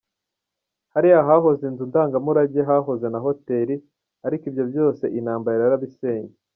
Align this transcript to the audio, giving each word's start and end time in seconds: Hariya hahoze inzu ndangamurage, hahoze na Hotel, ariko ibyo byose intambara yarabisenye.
Hariya 0.93 1.27
hahoze 1.29 1.63
inzu 1.69 1.83
ndangamurage, 1.89 2.59
hahoze 2.69 3.05
na 3.13 3.19
Hotel, 3.25 3.69
ariko 4.27 4.43
ibyo 4.49 4.63
byose 4.71 5.03
intambara 5.17 5.59
yarabisenye. 5.63 6.33